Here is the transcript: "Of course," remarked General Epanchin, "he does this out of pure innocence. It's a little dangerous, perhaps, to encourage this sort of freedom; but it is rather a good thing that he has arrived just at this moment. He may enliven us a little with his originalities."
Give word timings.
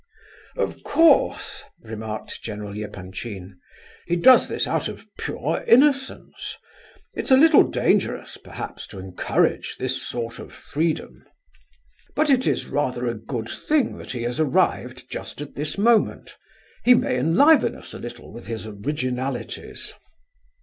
"Of 0.57 0.81
course," 0.81 1.61
remarked 1.83 2.41
General 2.41 2.73
Epanchin, 2.75 3.59
"he 4.07 4.15
does 4.15 4.47
this 4.47 4.65
out 4.65 4.87
of 4.87 5.05
pure 5.15 5.63
innocence. 5.67 6.57
It's 7.13 7.29
a 7.29 7.37
little 7.37 7.61
dangerous, 7.61 8.35
perhaps, 8.37 8.87
to 8.87 8.97
encourage 8.99 9.75
this 9.77 10.01
sort 10.01 10.39
of 10.39 10.53
freedom; 10.55 11.23
but 12.15 12.31
it 12.31 12.47
is 12.47 12.65
rather 12.65 13.05
a 13.05 13.13
good 13.13 13.47
thing 13.49 13.99
that 13.99 14.13
he 14.13 14.23
has 14.23 14.39
arrived 14.39 15.07
just 15.07 15.39
at 15.39 15.53
this 15.53 15.77
moment. 15.77 16.35
He 16.83 16.95
may 16.95 17.19
enliven 17.19 17.75
us 17.75 17.93
a 17.93 17.99
little 17.99 18.33
with 18.33 18.47
his 18.47 18.65
originalities." 18.65 19.93